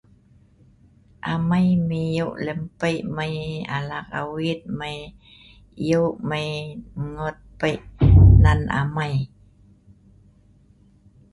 Amai 1.33 1.67
mai 1.87 2.05
yeu' 2.17 2.37
lem 2.45 2.61
pei' 2.79 3.01
mai 3.17 3.33
alak 3.77 4.05
awit 4.21 4.61
mai 4.79 4.97
yeu' 5.87 6.17
mai 6.29 6.47
engngot 6.99 7.37
Pei' 7.59 7.83
nan 8.43 8.59
amai. 8.81 9.13